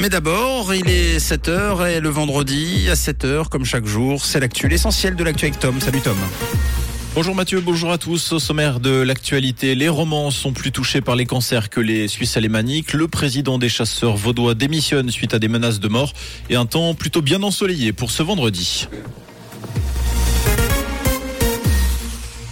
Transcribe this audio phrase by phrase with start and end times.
[0.00, 4.68] Mais d'abord, il est 7h et le vendredi à 7h, comme chaque jour, c'est l'actu,
[4.68, 5.80] l'essentiel de l'actu avec Tom.
[5.80, 6.16] Salut Tom.
[7.14, 8.32] Bonjour Mathieu, bonjour à tous.
[8.32, 12.38] Au sommaire de l'actualité, les romans sont plus touchés par les cancers que les Suisses
[12.38, 12.94] alémaniques.
[12.94, 16.14] Le président des chasseurs vaudois démissionne suite à des menaces de mort
[16.48, 18.88] et un temps plutôt bien ensoleillé pour ce vendredi.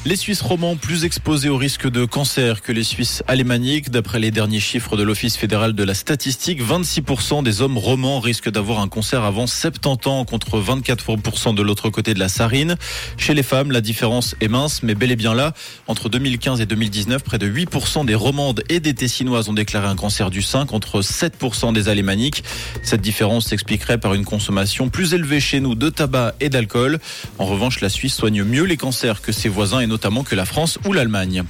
[0.07, 3.91] Les Suisses romans plus exposés au risque de cancer que les Suisses alémaniques.
[3.91, 8.49] D'après les derniers chiffres de l'Office fédéral de la statistique, 26% des hommes romans risquent
[8.49, 12.77] d'avoir un cancer avant 70 ans contre 24% de l'autre côté de la Sarine.
[13.19, 15.53] Chez les femmes, la différence est mince, mais bel et bien là.
[15.87, 19.97] Entre 2015 et 2019, près de 8% des romandes et des tessinoises ont déclaré un
[19.97, 22.43] cancer du sein contre 7% des alémaniques.
[22.83, 27.01] Cette différence s'expliquerait par une consommation plus élevée chez nous de tabac et d'alcool.
[27.39, 30.79] En revanche, la Suisse soigne mieux les cancers que ses voisins notamment que la France
[30.87, 31.45] ou l'Allemagne.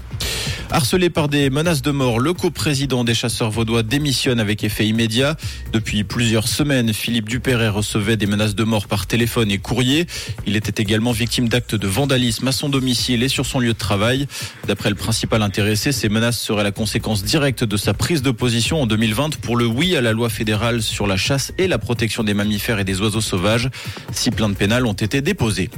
[0.72, 5.36] Harcelé par des menaces de mort, le coprésident des chasseurs vaudois démissionne avec effet immédiat.
[5.72, 10.06] Depuis plusieurs semaines, Philippe Dupéret recevait des menaces de mort par téléphone et courrier.
[10.46, 13.78] Il était également victime d'actes de vandalisme à son domicile et sur son lieu de
[13.78, 14.28] travail.
[14.68, 18.80] D'après le principal intéressé, ces menaces seraient la conséquence directe de sa prise de position
[18.80, 22.22] en 2020 pour le oui à la loi fédérale sur la chasse et la protection
[22.22, 23.68] des mammifères et des oiseaux sauvages.
[24.12, 25.68] Six plaintes pénales ont été déposées.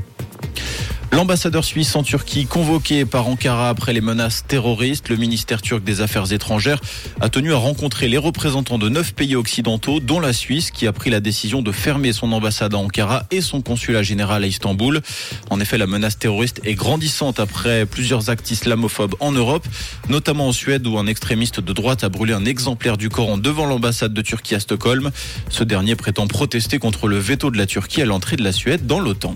[1.13, 6.01] L'ambassadeur suisse en Turquie, convoqué par Ankara après les menaces terroristes, le ministère turc des
[6.01, 6.81] Affaires étrangères
[7.21, 10.93] a tenu à rencontrer les représentants de neuf pays occidentaux, dont la Suisse, qui a
[10.95, 15.03] pris la décision de fermer son ambassade à Ankara et son consulat général à Istanbul.
[15.51, 19.69] En effet, la menace terroriste est grandissante après plusieurs actes islamophobes en Europe,
[20.09, 23.67] notamment en Suède où un extrémiste de droite a brûlé un exemplaire du Coran devant
[23.67, 25.11] l'ambassade de Turquie à Stockholm.
[25.51, 28.87] Ce dernier prétend protester contre le veto de la Turquie à l'entrée de la Suède
[28.87, 29.35] dans l'OTAN.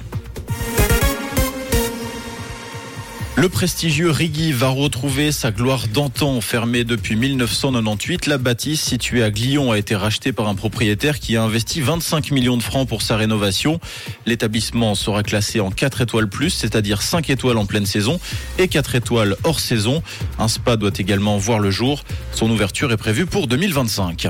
[3.39, 6.41] Le prestigieux Rigi va retrouver sa gloire d'antan.
[6.41, 11.37] Fermée depuis 1998, la bâtisse située à Glion a été rachetée par un propriétaire qui
[11.37, 13.79] a investi 25 millions de francs pour sa rénovation.
[14.25, 18.19] L'établissement sera classé en 4 étoiles plus, c'est-à-dire 5 étoiles en pleine saison
[18.57, 20.03] et 4 étoiles hors saison.
[20.39, 22.05] Un spa doit également voir le jour.
[22.33, 24.29] Son ouverture est prévue pour 2025.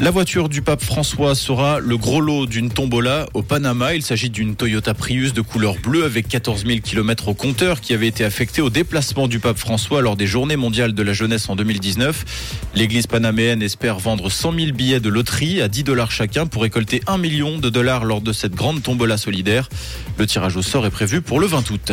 [0.00, 3.94] La voiture du pape François sera le gros lot d'une tombola au Panama.
[3.94, 7.92] Il s'agit d'une Toyota Prius de couleur bleue avec 14 000 km au compteur qui
[7.92, 11.50] avait été affectée au déplacement du pape François lors des Journées mondiales de la jeunesse
[11.50, 12.70] en 2019.
[12.74, 17.02] L'église panaméenne espère vendre 100 000 billets de loterie à 10 dollars chacun pour récolter
[17.06, 19.68] 1 million de dollars lors de cette grande tombola solidaire.
[20.16, 21.92] Le tirage au sort est prévu pour le 20 août.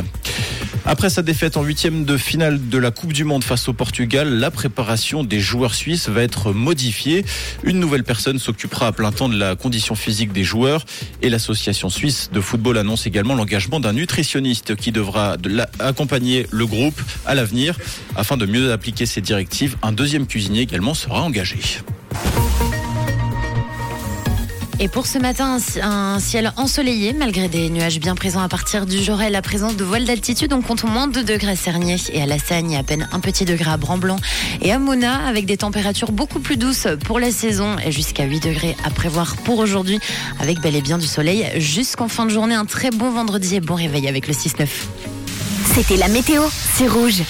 [0.89, 4.39] Après sa défaite en huitième de finale de la Coupe du Monde face au Portugal,
[4.39, 7.25] la préparation des joueurs suisses va être modifiée.
[7.63, 10.85] Une nouvelle personne s'occupera à plein temps de la condition physique des joueurs
[11.21, 15.35] et l'association suisse de football annonce également l'engagement d'un nutritionniste qui devra
[15.79, 17.77] accompagner le groupe à l'avenir
[18.15, 19.75] afin de mieux appliquer ses directives.
[19.83, 21.57] Un deuxième cuisinier également sera engagé.
[24.79, 29.01] Et pour ce matin, un ciel ensoleillé, malgré des nuages bien présents à partir du
[29.01, 30.53] jour et la présence de voiles d'altitude.
[30.53, 33.19] On compte moins de 2 degrés à Cernier et à La Sagne, à peine un
[33.19, 34.17] petit degré à Blanc
[34.61, 38.39] et à Mona, avec des températures beaucoup plus douces pour la saison et jusqu'à 8
[38.43, 39.99] degrés à prévoir pour aujourd'hui,
[40.39, 42.53] avec bel et bien du soleil jusqu'en fin de journée.
[42.53, 44.67] Un très bon vendredi et bon réveil avec le 6-9.
[45.73, 46.43] C'était la météo,
[46.75, 47.23] c'est rouge.